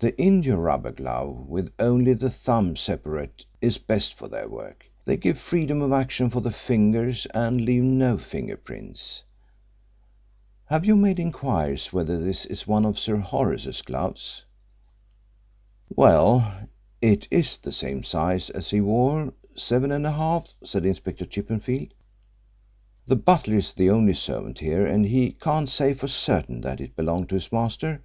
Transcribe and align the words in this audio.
The 0.00 0.18
india 0.18 0.56
rubber 0.56 0.90
glove 0.90 1.46
with 1.46 1.72
only 1.78 2.14
the 2.14 2.30
thumb 2.30 2.74
separate 2.74 3.46
is 3.60 3.78
best 3.78 4.12
for 4.14 4.26
their 4.26 4.48
work. 4.48 4.90
They 5.04 5.16
give 5.16 5.38
freedom 5.38 5.80
of 5.82 5.92
action 5.92 6.30
for 6.30 6.40
the 6.40 6.50
fingers 6.50 7.26
and 7.26 7.60
leave 7.60 7.84
no 7.84 8.18
finger 8.18 8.56
prints. 8.56 9.22
Have 10.66 10.84
you 10.84 10.96
made 10.96 11.20
inquiries 11.20 11.92
whether 11.92 12.18
this 12.18 12.44
is 12.44 12.66
one 12.66 12.84
of 12.84 12.98
Sir 12.98 13.18
Horace's 13.18 13.82
gloves?" 13.82 14.44
"Well, 15.94 16.66
it 17.00 17.28
is 17.30 17.56
the 17.56 17.70
same 17.70 18.02
size 18.02 18.50
as 18.50 18.70
he 18.70 18.80
wore 18.80 19.32
seven 19.54 19.92
and 19.92 20.04
a 20.04 20.10
half," 20.10 20.52
said 20.64 20.84
Inspector 20.84 21.24
Chippenfield. 21.26 21.94
"The 23.06 23.14
butler 23.14 23.58
is 23.58 23.72
the 23.72 23.90
only 23.90 24.14
servant 24.14 24.58
here 24.58 24.84
and 24.84 25.06
he 25.06 25.30
can't 25.30 25.68
say 25.68 25.94
for 25.94 26.08
certain 26.08 26.62
that 26.62 26.80
it 26.80 26.96
belonged 26.96 27.28
to 27.28 27.36
his 27.36 27.52
master. 27.52 28.02